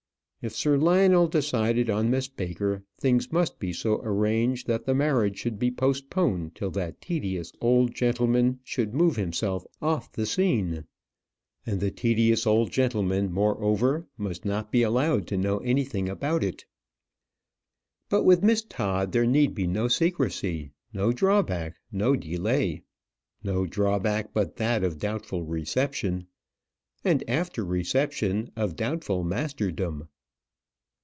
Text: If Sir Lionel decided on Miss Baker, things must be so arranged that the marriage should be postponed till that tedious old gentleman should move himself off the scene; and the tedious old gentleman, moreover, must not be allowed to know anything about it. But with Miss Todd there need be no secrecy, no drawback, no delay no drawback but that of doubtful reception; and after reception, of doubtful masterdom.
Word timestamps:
If 0.43 0.55
Sir 0.55 0.75
Lionel 0.75 1.27
decided 1.27 1.87
on 1.87 2.09
Miss 2.09 2.27
Baker, 2.27 2.83
things 2.99 3.31
must 3.31 3.59
be 3.59 3.71
so 3.71 4.01
arranged 4.03 4.65
that 4.65 4.85
the 4.87 4.95
marriage 4.95 5.37
should 5.37 5.59
be 5.59 5.69
postponed 5.69 6.55
till 6.55 6.71
that 6.71 6.99
tedious 6.99 7.53
old 7.61 7.93
gentleman 7.93 8.59
should 8.63 8.91
move 8.95 9.17
himself 9.17 9.67
off 9.83 10.11
the 10.11 10.25
scene; 10.25 10.85
and 11.63 11.79
the 11.79 11.91
tedious 11.91 12.47
old 12.47 12.71
gentleman, 12.71 13.31
moreover, 13.31 14.07
must 14.17 14.43
not 14.43 14.71
be 14.71 14.81
allowed 14.81 15.27
to 15.27 15.37
know 15.37 15.59
anything 15.59 16.09
about 16.09 16.43
it. 16.43 16.65
But 18.09 18.23
with 18.23 18.41
Miss 18.41 18.63
Todd 18.63 19.11
there 19.11 19.27
need 19.27 19.53
be 19.53 19.67
no 19.67 19.87
secrecy, 19.89 20.71
no 20.91 21.11
drawback, 21.13 21.75
no 21.91 22.15
delay 22.15 22.81
no 23.43 23.67
drawback 23.67 24.33
but 24.33 24.55
that 24.55 24.83
of 24.83 24.97
doubtful 24.97 25.43
reception; 25.43 26.25
and 27.05 27.23
after 27.29 27.63
reception, 27.63 28.49
of 28.55 28.75
doubtful 28.75 29.23
masterdom. 29.23 30.07